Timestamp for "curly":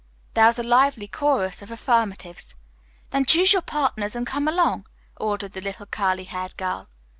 5.85-6.23